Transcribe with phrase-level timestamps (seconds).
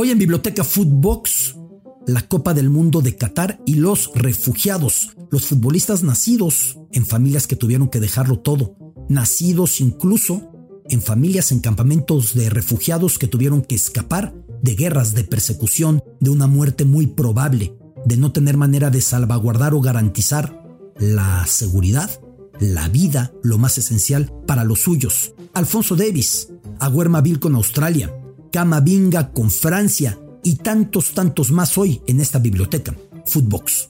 [0.00, 1.56] Hoy en Biblioteca Footbox,
[2.06, 7.56] la Copa del Mundo de Qatar y los refugiados, los futbolistas nacidos en familias que
[7.56, 8.76] tuvieron que dejarlo todo,
[9.08, 10.52] nacidos incluso
[10.88, 16.30] en familias en campamentos de refugiados que tuvieron que escapar de guerras, de persecución, de
[16.30, 17.76] una muerte muy probable,
[18.06, 20.64] de no tener manera de salvaguardar o garantizar
[20.96, 22.08] la seguridad,
[22.60, 25.34] la vida, lo más esencial para los suyos.
[25.54, 28.14] Alfonso Davis, Aguermaville con Australia,
[28.50, 32.94] Camavinga con Francia y tantos, tantos más hoy en esta biblioteca,
[33.26, 33.88] Footbox.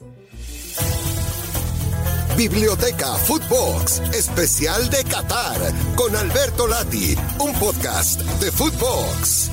[2.36, 9.50] Biblioteca Footbox, especial de Qatar, con Alberto Lati, un podcast de Footbox.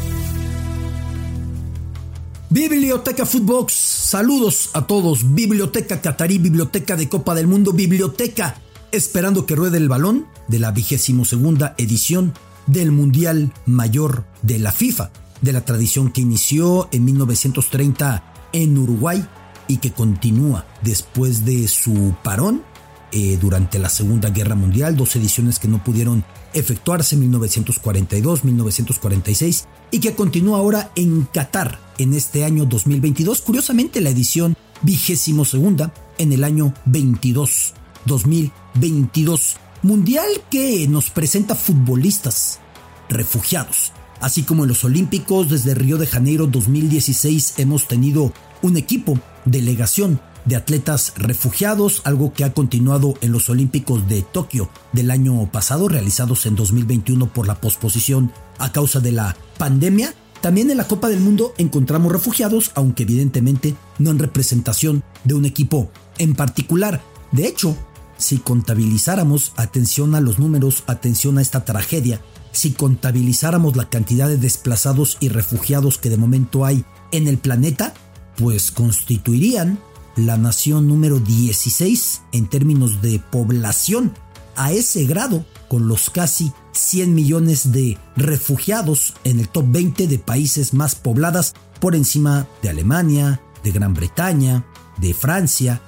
[2.49, 5.33] Biblioteca Footbox, saludos a todos.
[5.33, 8.55] Biblioteca Qatarí, Biblioteca de Copa del Mundo, Biblioteca
[8.95, 12.33] esperando que ruede el balón de la vigésimo segunda edición
[12.67, 15.11] del Mundial Mayor de la FIFA,
[15.41, 19.25] de la tradición que inició en 1930 en Uruguay
[19.67, 22.63] y que continúa después de su parón
[23.11, 29.67] eh, durante la Segunda Guerra Mundial, dos ediciones que no pudieron efectuarse en 1942, 1946
[29.91, 33.41] y que continúa ahora en Qatar en este año 2022.
[33.41, 37.73] Curiosamente la edición vigésimo segunda en el año 22,
[38.05, 39.57] 2022.
[39.85, 42.59] Mundial que nos presenta futbolistas
[43.07, 43.91] refugiados.
[44.19, 50.19] Así como en los Olímpicos desde Río de Janeiro 2016 hemos tenido un equipo, delegación
[50.45, 55.87] de atletas refugiados, algo que ha continuado en los Olímpicos de Tokio del año pasado,
[55.87, 60.15] realizados en 2021 por la posposición a causa de la pandemia.
[60.41, 65.45] También en la Copa del Mundo encontramos refugiados, aunque evidentemente no en representación de un
[65.45, 67.03] equipo en particular.
[67.31, 67.77] De hecho,
[68.17, 74.37] si contabilizáramos, atención a los números, atención a esta tragedia, si contabilizáramos la cantidad de
[74.37, 77.93] desplazados y refugiados que de momento hay en el planeta,
[78.37, 79.79] pues constituirían
[80.15, 84.13] la nación número 16 en términos de población,
[84.55, 90.19] a ese grado, con los casi 100 millones de refugiados en el top 20 de
[90.19, 94.65] países más pobladas por encima de Alemania, de Gran Bretaña,
[94.97, 95.81] de Francia,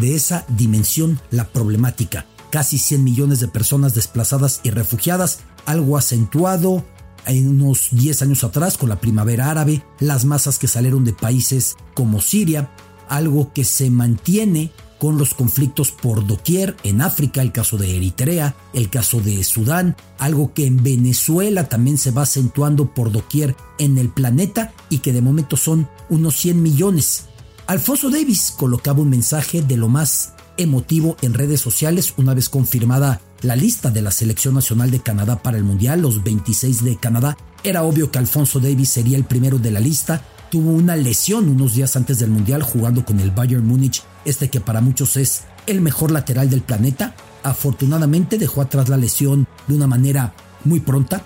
[0.00, 2.26] de esa dimensión la problemática.
[2.50, 6.84] Casi 100 millones de personas desplazadas y refugiadas, algo acentuado
[7.26, 11.76] en unos 10 años atrás con la primavera árabe, las masas que salieron de países
[11.94, 12.70] como Siria,
[13.08, 18.56] algo que se mantiene con los conflictos por doquier en África, el caso de Eritrea,
[18.72, 23.96] el caso de Sudán, algo que en Venezuela también se va acentuando por doquier en
[23.96, 27.27] el planeta y que de momento son unos 100 millones.
[27.68, 33.20] Alfonso Davis colocaba un mensaje de lo más emotivo en redes sociales una vez confirmada
[33.42, 37.36] la lista de la selección nacional de Canadá para el Mundial, los 26 de Canadá.
[37.62, 41.74] Era obvio que Alfonso Davis sería el primero de la lista, tuvo una lesión unos
[41.74, 45.82] días antes del Mundial jugando con el Bayern Múnich, este que para muchos es el
[45.82, 47.14] mejor lateral del planeta.
[47.42, 50.32] Afortunadamente dejó atrás la lesión de una manera
[50.64, 51.22] muy pronta,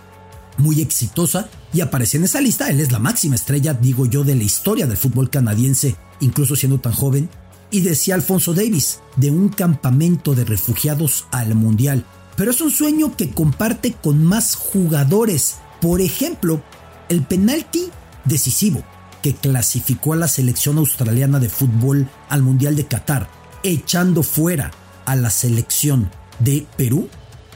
[0.58, 2.68] muy exitosa y apareció en esa lista.
[2.68, 6.80] Él es la máxima estrella, digo yo, de la historia del fútbol canadiense, incluso siendo
[6.80, 7.28] tan joven.
[7.70, 12.04] Y decía Alfonso Davis, de un campamento de refugiados al Mundial.
[12.36, 15.56] Pero es un sueño que comparte con más jugadores.
[15.80, 16.62] Por ejemplo,
[17.08, 17.88] el penalti
[18.24, 18.82] decisivo
[19.22, 23.28] que clasificó a la selección australiana de fútbol al Mundial de Qatar,
[23.62, 24.72] echando fuera
[25.04, 26.10] a la selección
[26.40, 27.08] de Perú,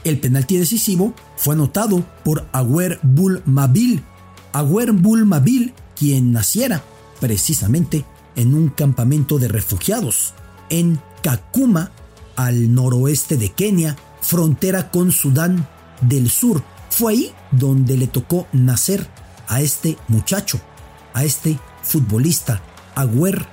[0.03, 4.03] el penalti decisivo fue anotado por Aguer Bull Mabil.
[4.53, 6.81] Aguer Bull Mabil, quien naciera
[7.19, 8.05] precisamente
[8.37, 10.33] en un campamento de refugiados
[10.69, 11.91] en Kakuma,
[12.37, 15.67] al noroeste de Kenia, frontera con Sudán
[16.01, 16.63] del Sur.
[16.89, 19.07] Fue ahí donde le tocó nacer
[19.47, 20.61] a este muchacho,
[21.13, 22.61] a este futbolista,
[22.95, 23.45] Aguer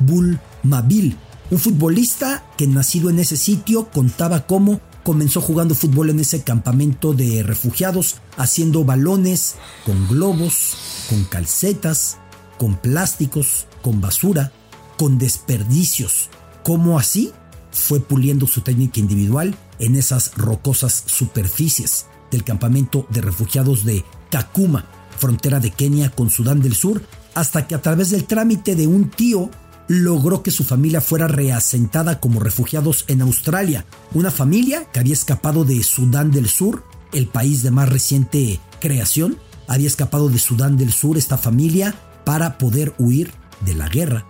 [0.00, 1.16] Bull Mabil,
[1.50, 7.12] un futbolista que nacido en ese sitio contaba cómo comenzó jugando fútbol en ese campamento
[7.12, 12.18] de refugiados, haciendo balones con globos, con calcetas,
[12.58, 14.52] con plásticos, con basura,
[14.96, 16.30] con desperdicios.
[16.62, 17.32] ¿Cómo así?
[17.70, 24.86] Fue puliendo su técnica individual en esas rocosas superficies del campamento de refugiados de Kakuma,
[25.18, 27.02] frontera de Kenia con Sudán del Sur,
[27.34, 29.50] hasta que a través del trámite de un tío
[29.88, 35.64] logró que su familia fuera reasentada como refugiados en Australia, una familia que había escapado
[35.64, 39.38] de Sudán del Sur, el país de más reciente creación,
[39.68, 41.94] había escapado de Sudán del Sur esta familia
[42.24, 43.32] para poder huir
[43.64, 44.26] de la guerra,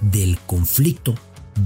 [0.00, 1.14] del conflicto,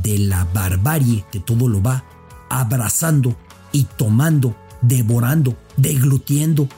[0.02, 2.04] de la barbarie que todo lo va
[2.48, 3.36] abrazando
[3.72, 6.68] y tomando, devorando, deglutiendo,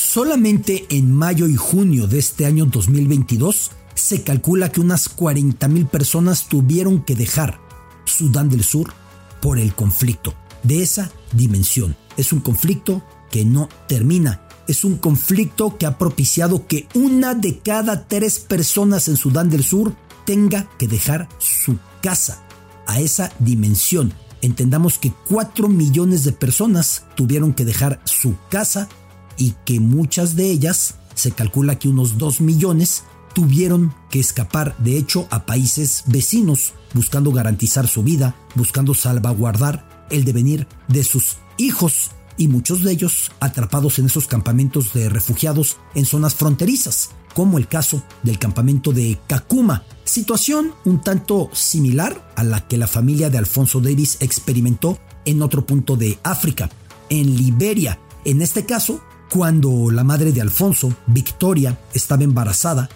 [0.00, 6.48] Solamente en mayo y junio de este año 2022 se calcula que unas 40.000 personas
[6.48, 7.60] tuvieron que dejar
[8.06, 8.94] Sudán del Sur
[9.42, 11.96] por el conflicto de esa dimensión.
[12.16, 14.48] Es un conflicto que no termina.
[14.70, 19.64] Es un conflicto que ha propiciado que una de cada tres personas en Sudán del
[19.64, 22.44] Sur tenga que dejar su casa
[22.86, 24.14] a esa dimensión.
[24.42, 28.88] Entendamos que 4 millones de personas tuvieron que dejar su casa
[29.36, 33.02] y que muchas de ellas, se calcula que unos 2 millones,
[33.34, 40.24] tuvieron que escapar de hecho a países vecinos, buscando garantizar su vida, buscando salvaguardar el
[40.24, 46.06] devenir de sus hijos y muchos de ellos atrapados en esos campamentos de refugiados en
[46.06, 52.66] zonas fronterizas, como el caso del campamento de Kakuma, situación un tanto similar a la
[52.66, 56.70] que la familia de Alfonso Davis experimentó en otro punto de África,
[57.10, 57.98] en Liberia.
[58.24, 62.88] En este caso, cuando la madre de Alfonso, Victoria, estaba embarazada,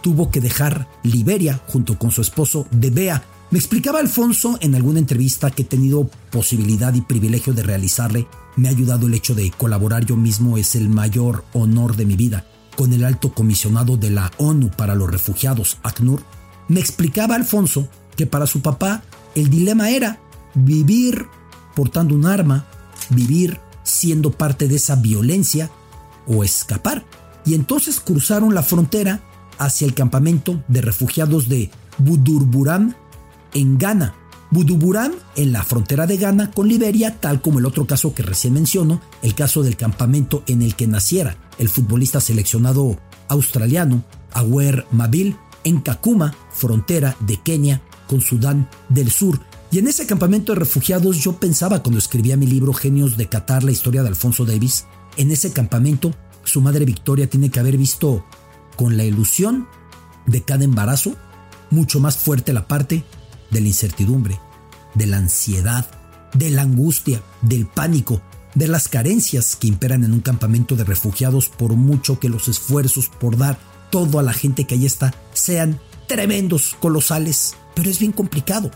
[0.00, 3.24] tuvo que dejar Liberia junto con su esposo Debea.
[3.52, 8.26] Me explicaba Alfonso en alguna entrevista que he tenido posibilidad y privilegio de realizarle.
[8.56, 12.16] Me ha ayudado el hecho de colaborar yo mismo, es el mayor honor de mi
[12.16, 12.46] vida,
[12.78, 16.22] con el alto comisionado de la ONU para los refugiados, ACNUR.
[16.68, 19.02] Me explicaba Alfonso que para su papá
[19.34, 20.18] el dilema era
[20.54, 21.26] vivir
[21.76, 22.64] portando un arma,
[23.10, 25.70] vivir siendo parte de esa violencia
[26.26, 27.04] o escapar.
[27.44, 29.20] Y entonces cruzaron la frontera
[29.58, 32.94] hacia el campamento de refugiados de Budurburam
[33.54, 34.14] en Ghana.
[34.50, 38.52] Buduburam en la frontera de Ghana con Liberia, tal como el otro caso que recién
[38.52, 45.36] menciono, el caso del campamento en el que naciera el futbolista seleccionado australiano Awer Mabil
[45.64, 49.40] en Kakuma, frontera de Kenia con Sudán del Sur.
[49.70, 53.64] Y en ese campamento de refugiados yo pensaba cuando escribía mi libro Genios de Qatar,
[53.64, 54.84] la historia de Alfonso Davis,
[55.16, 56.12] en ese campamento
[56.44, 58.24] su madre Victoria tiene que haber visto
[58.76, 59.66] con la ilusión
[60.26, 61.14] de cada embarazo
[61.70, 63.04] mucho más fuerte la parte
[63.52, 64.40] de la incertidumbre,
[64.94, 65.88] de la ansiedad,
[66.34, 68.20] de la angustia, del pánico,
[68.54, 73.08] de las carencias que imperan en un campamento de refugiados por mucho que los esfuerzos
[73.08, 73.58] por dar
[73.90, 78.70] todo a la gente que allí está sean tremendos, colosales, pero es bien complicado.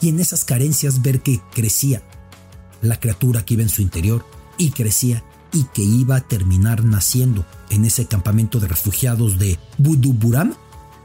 [0.00, 2.02] Y en esas carencias ver que crecía
[2.80, 4.26] la criatura que iba en su interior
[4.58, 10.54] y crecía y que iba a terminar naciendo en ese campamento de refugiados de Buduburam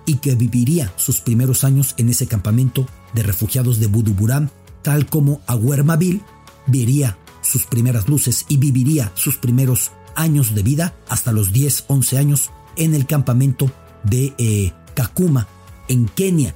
[0.05, 4.49] y que viviría sus primeros años en ese campamento de refugiados de Buduburam,
[4.81, 6.21] tal como Aguermabil
[6.65, 12.17] vería sus primeras luces y viviría sus primeros años de vida hasta los 10, 11
[12.17, 13.71] años en el campamento
[14.03, 15.47] de eh, Kakuma,
[15.87, 16.55] en Kenia.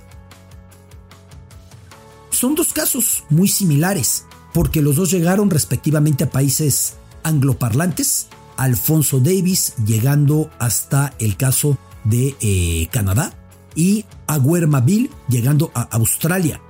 [2.30, 8.28] Son dos casos muy similares, porque los dos llegaron respectivamente a países angloparlantes,
[8.58, 13.34] Alfonso Davis llegando hasta el caso de eh, Canadá
[13.76, 16.62] y Aguermaville llegando a Australia,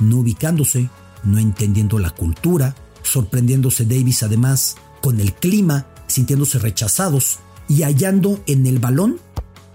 [0.00, 0.90] no ubicándose,
[1.24, 8.66] no entendiendo la cultura, sorprendiéndose Davis además con el clima, sintiéndose rechazados y hallando en
[8.66, 9.18] el balón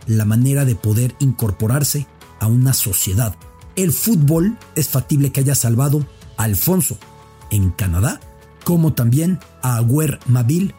[0.08, 2.08] la manera de poder incorporarse
[2.40, 3.36] a una sociedad.
[3.76, 6.06] El fútbol es factible que haya salvado
[6.38, 6.98] a Alfonso
[7.50, 8.20] en Canadá
[8.64, 10.74] como también a Aguer Mabil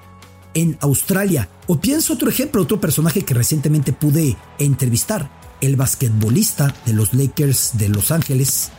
[0.54, 1.48] en Australia.
[1.66, 5.30] O pienso otro ejemplo, otro personaje que recientemente pude entrevistar,
[5.62, 8.70] el basquetbolista de los Lakers de Los Ángeles,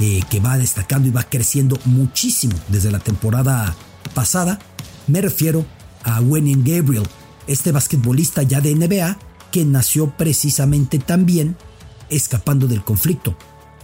[0.00, 3.76] eh, que va destacando y va creciendo muchísimo desde la temporada
[4.14, 4.58] pasada.
[5.06, 5.64] Me refiero
[6.02, 7.06] a Wenyan Gabriel,
[7.46, 9.18] este basquetbolista ya de NBA
[9.52, 11.56] que nació precisamente también
[12.08, 13.36] escapando del conflicto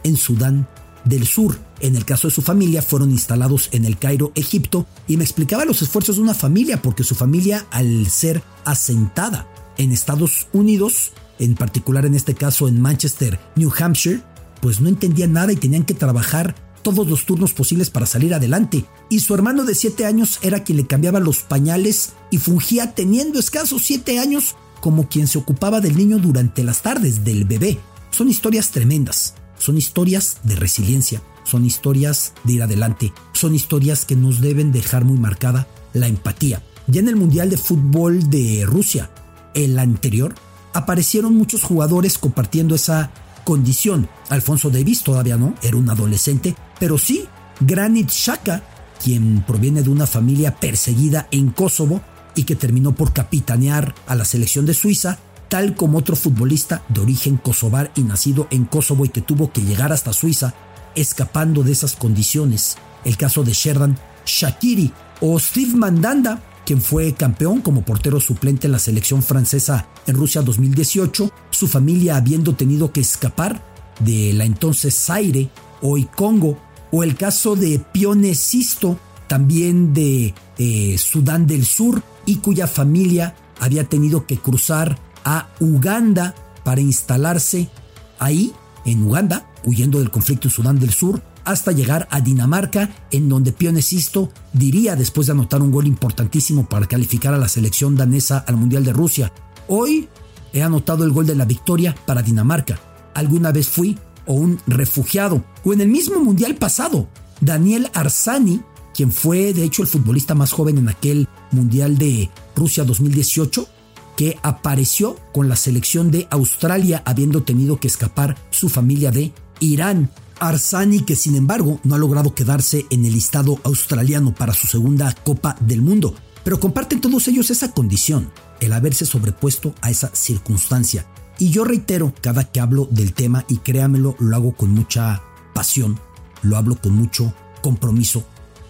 [0.02, 0.66] en Sudán
[1.04, 1.58] del Sur.
[1.80, 5.66] En el caso de su familia, fueron instalados en el Cairo, Egipto, y me explicaba
[5.66, 11.54] los esfuerzos de una familia, porque su familia, al ser asentada en Estados Unidos, en
[11.54, 14.22] particular en este caso en Manchester, New Hampshire,
[14.60, 18.84] pues no entendía nada y tenían que trabajar todos los turnos posibles para salir adelante.
[19.10, 23.38] Y su hermano de 7 años era quien le cambiaba los pañales y fungía teniendo
[23.38, 27.78] escasos 7 años como quien se ocupaba del niño durante las tardes del bebé.
[28.10, 29.34] Son historias tremendas.
[29.58, 35.04] Son historias de resiliencia, son historias de ir adelante, son historias que nos deben dejar
[35.04, 36.62] muy marcada la empatía.
[36.86, 39.10] Ya en el Mundial de Fútbol de Rusia,
[39.54, 40.34] el anterior,
[40.76, 43.10] aparecieron muchos jugadores compartiendo esa
[43.44, 44.08] condición.
[44.28, 47.26] Alfonso Davis todavía no, era un adolescente, pero sí
[47.60, 48.62] Granit Xhaka,
[49.02, 52.02] quien proviene de una familia perseguida en Kosovo
[52.34, 55.18] y que terminó por capitanear a la selección de Suiza,
[55.48, 59.62] tal como otro futbolista de origen kosovar y nacido en Kosovo y que tuvo que
[59.62, 60.54] llegar hasta Suiza
[60.94, 62.76] escapando de esas condiciones.
[63.04, 68.72] El caso de Sherdan Shakiri o Steve Mandanda, quien fue campeón como portero suplente en
[68.72, 73.64] la selección francesa en Rusia 2018, su familia habiendo tenido que escapar
[74.00, 75.48] de la entonces Zaire,
[75.80, 76.58] hoy Congo,
[76.90, 83.36] o el caso de Pione Sisto, también de eh, Sudán del Sur, y cuya familia
[83.60, 87.70] había tenido que cruzar a Uganda para instalarse
[88.18, 88.52] ahí,
[88.84, 93.52] en Uganda, huyendo del conflicto en Sudán del Sur, hasta llegar a Dinamarca, en donde
[93.52, 98.56] Pionesisto diría, después de anotar un gol importantísimo para calificar a la selección danesa al
[98.56, 99.32] Mundial de Rusia,
[99.68, 100.08] hoy
[100.52, 102.78] he anotado el gol de la victoria para Dinamarca.
[103.14, 107.08] Alguna vez fui o un refugiado, o en el mismo Mundial pasado,
[107.40, 108.60] Daniel Arsani,
[108.92, 113.68] quien fue de hecho el futbolista más joven en aquel Mundial de Rusia 2018,
[114.16, 120.10] que apareció con la selección de Australia habiendo tenido que escapar su familia de Irán.
[120.38, 125.14] Arsani, que sin embargo no ha logrado quedarse en el listado australiano para su segunda
[125.24, 126.14] Copa del Mundo,
[126.44, 131.06] pero comparten todos ellos esa condición, el haberse sobrepuesto a esa circunstancia.
[131.38, 135.22] Y yo reitero cada que hablo del tema, y créamelo, lo hago con mucha
[135.54, 135.98] pasión,
[136.42, 138.24] lo hablo con mucho compromiso,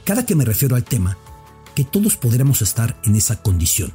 [0.04, 1.18] cada que me refiero al tema,
[1.75, 3.92] que todos podremos estar en esa condición,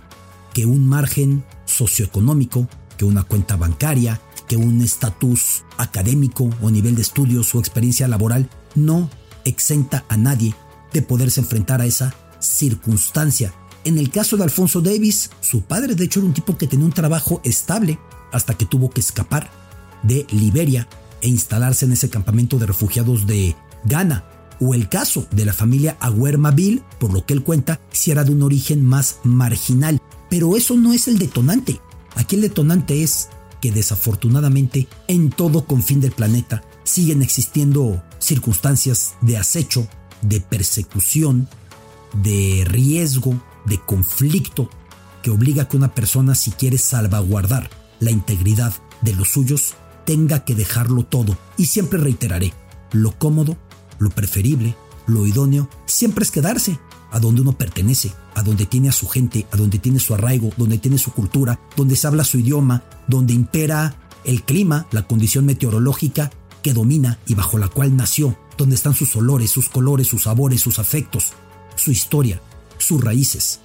[0.54, 7.04] que un margen socioeconómico, que una cuenta bancaria, que un estatus académico o nivel de
[7.04, 9.10] estudios o experiencia laboral no
[9.46, 10.54] exenta a nadie
[10.92, 13.54] de poderse enfrentar a esa circunstancia.
[13.86, 16.86] En el caso de Alfonso Davis, su padre de hecho era un tipo que tenía
[16.86, 17.98] un trabajo estable
[18.34, 19.50] hasta que tuvo que escapar
[20.04, 20.86] de Liberia
[21.22, 23.56] e instalarse en ese campamento de refugiados de
[23.86, 24.26] Ghana.
[24.60, 28.34] O el caso de la familia Aguermaville, por lo que él cuenta, si era de
[28.34, 30.02] un origen más marginal.
[30.30, 31.80] Pero eso no es el detonante.
[32.18, 33.30] Aquí el detonante es
[33.62, 39.88] que desafortunadamente en todo confín del planeta siguen existiendo circunstancias de acecho,
[40.22, 41.48] de persecución,
[42.24, 44.70] de riesgo, de conflicto,
[45.22, 49.76] que obliga a que una persona si quiere salvaguardar la integridad de los suyos,
[50.06, 51.38] tenga que dejarlo todo.
[51.58, 52.54] Y siempre reiteraré,
[52.92, 53.58] lo cómodo,
[54.00, 54.76] lo preferible,
[55.08, 56.80] lo idóneo, siempre es quedarse
[57.12, 58.12] a donde uno pertenece,
[58.42, 61.60] a donde tiene a su gente, a donde tiene su arraigo, donde tiene su cultura,
[61.78, 63.96] donde se habla su idioma, donde impera
[64.26, 66.32] el clima, la condición meteorológica
[66.64, 70.60] que domina y bajo la cual nació, donde están sus olores, sus colores, sus sabores,
[70.60, 71.34] sus afectos,
[71.76, 72.42] su historia,
[72.80, 73.60] sus raíces.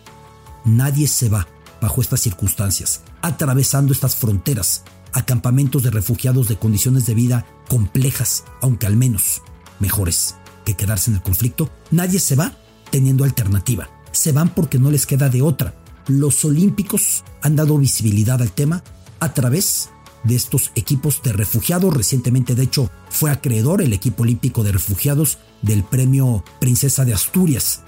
[0.66, 1.48] Nadie se va
[1.80, 8.44] bajo estas circunstancias, atravesando estas fronteras, a campamentos de refugiados de condiciones de vida complejas,
[8.60, 9.40] aunque al menos
[9.80, 10.34] mejores
[10.66, 11.70] que quedarse en el conflicto.
[11.90, 12.52] Nadie se va
[12.90, 13.88] teniendo alternativa.
[14.16, 15.74] Se van porque no les queda de otra.
[16.06, 18.82] Los olímpicos han dado visibilidad al tema
[19.20, 19.90] a través
[20.24, 21.94] de estos equipos de refugiados.
[21.94, 27.82] Recientemente, de hecho, fue acreedor el equipo olímpico de refugiados del premio Princesa de Asturias.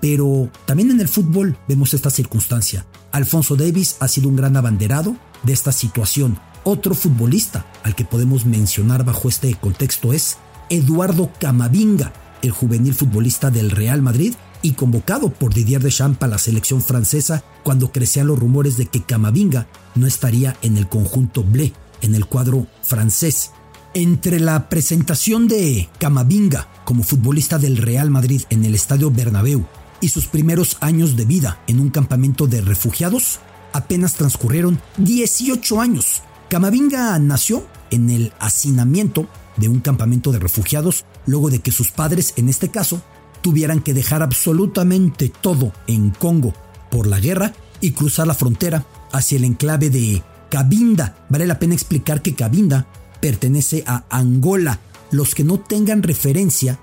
[0.00, 2.86] Pero también en el fútbol vemos esta circunstancia.
[3.12, 6.38] Alfonso Davis ha sido un gran abanderado de esta situación.
[6.64, 10.38] Otro futbolista al que podemos mencionar bajo este contexto es
[10.70, 16.38] Eduardo Camavinga, el juvenil futbolista del Real Madrid y convocado por Didier Deschamps a la
[16.38, 21.74] selección francesa cuando crecían los rumores de que Camavinga no estaría en el conjunto Blé,
[22.00, 23.50] en el cuadro francés.
[23.92, 29.66] Entre la presentación de Camavinga como futbolista del Real Madrid en el Estadio Bernabéu
[30.00, 33.40] y sus primeros años de vida en un campamento de refugiados,
[33.74, 36.22] apenas transcurrieron 18 años.
[36.48, 39.28] Camavinga nació en el hacinamiento
[39.58, 43.02] de un campamento de refugiados luego de que sus padres, en este caso,
[43.44, 46.54] tuvieran que dejar absolutamente todo en Congo
[46.90, 51.26] por la guerra y cruzar la frontera hacia el enclave de Cabinda.
[51.28, 52.86] Vale la pena explicar que Cabinda
[53.20, 54.80] pertenece a Angola.
[55.10, 56.80] Los que no tengan referencia,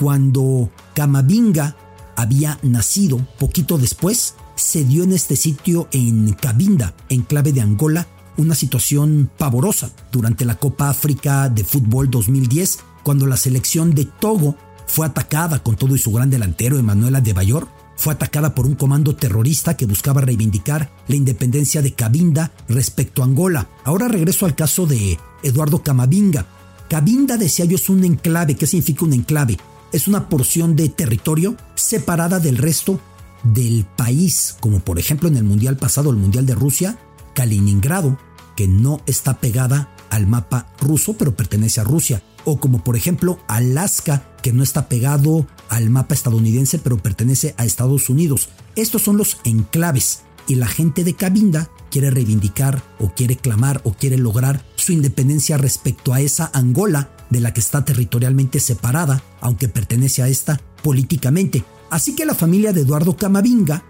[0.00, 1.76] cuando Camavinga
[2.16, 8.06] había nacido poquito después, se dio en este sitio en Cabinda, enclave de Angola,
[8.38, 14.56] una situación pavorosa durante la Copa África de Fútbol 2010, cuando la selección de Togo
[14.88, 19.14] fue atacada con todo y su gran delantero Emanuel Adebayor, fue atacada por un comando
[19.14, 23.68] terrorista que buscaba reivindicar la independencia de Cabinda respecto a Angola.
[23.84, 26.46] Ahora regreso al caso de Eduardo Camavinga.
[26.88, 28.56] Cabinda, decía yo, es un enclave.
[28.56, 29.58] ¿Qué significa un enclave?
[29.92, 33.00] Es una porción de territorio separada del resto
[33.42, 36.98] del país, como por ejemplo en el Mundial pasado, el Mundial de Rusia,
[37.34, 38.18] Kaliningrado
[38.58, 42.24] que no está pegada al mapa ruso, pero pertenece a Rusia.
[42.44, 47.64] O como por ejemplo Alaska, que no está pegado al mapa estadounidense, pero pertenece a
[47.64, 48.48] Estados Unidos.
[48.76, 50.22] Estos son los enclaves.
[50.46, 55.58] Y la gente de Cabinda quiere reivindicar o quiere clamar o quiere lograr su independencia
[55.58, 61.64] respecto a esa Angola de la que está territorialmente separada, aunque pertenece a esta políticamente.
[61.90, 63.84] Así que la familia de Eduardo Camavinga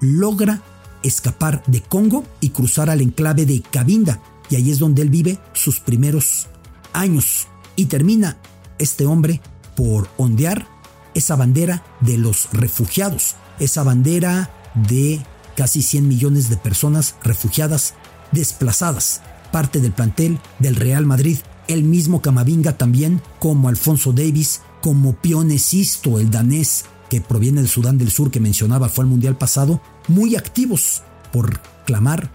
[0.00, 0.62] logra
[1.02, 5.38] escapar de Congo y cruzar al enclave de Cabinda, y ahí es donde él vive
[5.52, 6.48] sus primeros
[6.92, 7.48] años.
[7.76, 8.38] Y termina
[8.78, 9.40] este hombre
[9.76, 10.66] por ondear
[11.14, 15.24] esa bandera de los refugiados, esa bandera de
[15.56, 17.94] casi 100 millones de personas refugiadas,
[18.32, 21.38] desplazadas, parte del plantel del Real Madrid,
[21.68, 27.96] el mismo Camavinga también, como Alfonso Davis, como Pionesisto, el danés que proviene del Sudán
[27.96, 31.02] del Sur que mencionaba fue al Mundial pasado, muy activos
[31.32, 32.30] por clamar,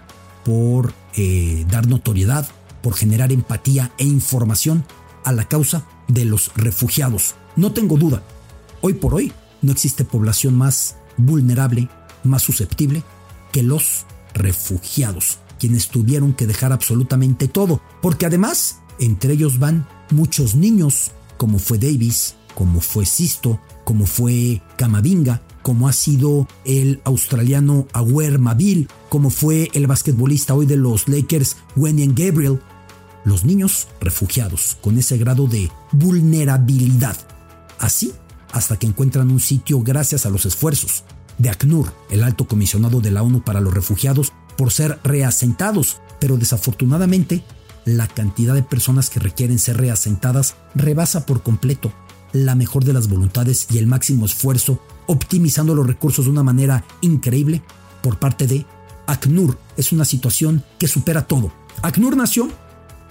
[0.46, 2.48] por eh, dar notoriedad,
[2.82, 4.86] por generar empatía e información
[5.26, 7.36] a la causa de los refugiados.
[7.56, 8.22] No tengo duda,
[8.82, 11.88] hoy por hoy no existe población más vulnerable,
[12.24, 13.04] más susceptible
[13.54, 20.56] que los refugiados, quienes tuvieron que dejar absolutamente todo, porque además entre ellos van muchos
[20.56, 27.88] niños, como fue Davis, como fue Sisto, como fue Camavinga, como ha sido el australiano
[27.94, 32.60] Aguer Mabil, como fue el basquetbolista hoy de los Lakers Wenyan Gabriel.
[33.26, 37.18] Los niños refugiados con ese grado de vulnerabilidad.
[37.80, 38.14] Así
[38.52, 41.04] hasta que encuentran un sitio gracias a los esfuerzos
[41.38, 46.38] de ACNUR, el alto comisionado de la ONU para los refugiados, por ser reasentados, pero
[46.38, 47.44] desafortunadamente
[47.86, 51.94] la cantidad de personas que requieren ser reasentadas rebasa por completo
[52.34, 56.84] la mejor de las voluntades y el máximo esfuerzo, optimizando los recursos de una manera
[57.02, 57.64] increíble
[58.04, 58.66] por parte de
[59.08, 59.58] ACNUR.
[59.78, 61.52] Es una situación que supera todo.
[61.82, 62.50] ACNUR nació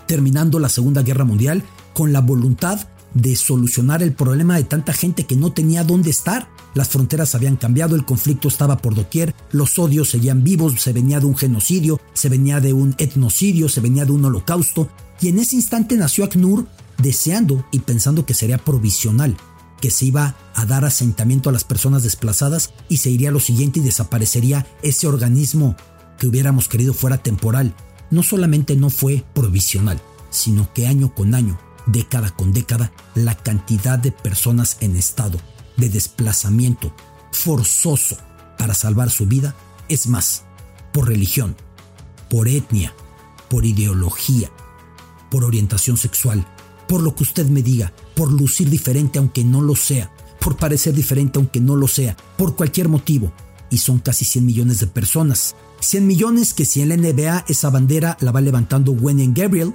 [0.08, 1.62] terminando la Segunda Guerra Mundial
[1.94, 6.48] con la voluntad de solucionar el problema de tanta gente que no tenía dónde estar.
[6.74, 11.20] Las fronteras habían cambiado, el conflicto estaba por doquier, los odios seguían vivos, se venía
[11.20, 14.88] de un genocidio, se venía de un etnocidio, se venía de un holocausto,
[15.20, 16.66] y en ese instante nació ACNUR
[16.98, 19.36] deseando y pensando que sería provisional,
[19.80, 23.80] que se iba a dar asentamiento a las personas desplazadas y se iría lo siguiente
[23.80, 25.76] y desaparecería ese organismo
[26.18, 27.74] que hubiéramos querido fuera temporal.
[28.10, 30.00] No solamente no fue provisional,
[30.30, 35.38] sino que año con año década con década la cantidad de personas en estado
[35.76, 36.92] de desplazamiento
[37.32, 38.16] forzoso
[38.58, 39.54] para salvar su vida
[39.88, 40.44] es más
[40.92, 41.56] por religión,
[42.28, 42.92] por etnia,
[43.48, 44.50] por ideología,
[45.30, 46.46] por orientación sexual,
[46.88, 50.94] por lo que usted me diga, por lucir diferente aunque no lo sea, por parecer
[50.94, 53.32] diferente aunque no lo sea, por cualquier motivo.
[53.70, 55.54] Y son casi 100 millones de personas.
[55.80, 59.74] 100 millones que si en la NBA esa bandera la va levantando Wendy Gabriel,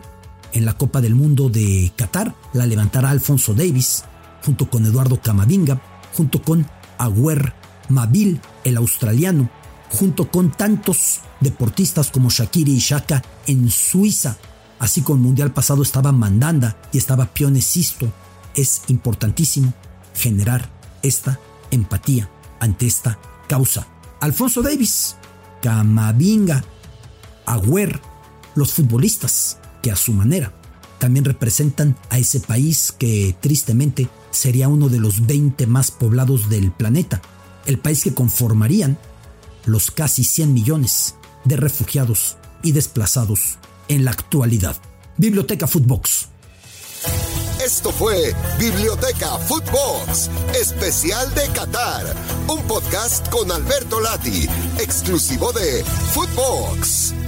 [0.53, 4.03] en la Copa del Mundo de Qatar la levantará Alfonso Davis,
[4.45, 5.81] junto con Eduardo Camavinga,
[6.15, 6.65] junto con
[6.97, 7.53] Agüer
[7.89, 9.49] Mabil, el australiano,
[9.89, 14.37] junto con tantos deportistas como Shakiri y Shaka en Suiza.
[14.79, 18.11] Así como el Mundial pasado estaba Mandanda y estaba Pionesisto.
[18.55, 19.73] Es importantísimo
[20.13, 20.69] generar
[21.01, 21.39] esta
[21.71, 22.29] empatía
[22.59, 23.87] ante esta causa.
[24.19, 25.15] Alfonso Davis,
[25.61, 26.63] Camavinga,
[27.45, 27.99] Agüer,
[28.55, 30.53] los futbolistas que a su manera
[30.99, 36.71] también representan a ese país que tristemente sería uno de los 20 más poblados del
[36.71, 37.21] planeta,
[37.65, 38.97] el país que conformarían
[39.65, 43.57] los casi 100 millones de refugiados y desplazados
[43.89, 44.77] en la actualidad.
[45.17, 46.29] Biblioteca Footbox.
[47.63, 52.13] Esto fue Biblioteca Footbox, especial de Qatar,
[52.49, 54.49] un podcast con Alberto Lati,
[54.79, 55.81] exclusivo de
[56.13, 57.22] Footbox.